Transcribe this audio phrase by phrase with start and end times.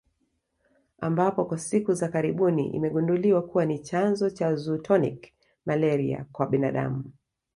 [0.99, 5.33] Ambapo kwa siku za karibuni imegunduliwa kuwa ni chanzo cha zoonotic
[5.65, 7.13] malaria kwa binadamu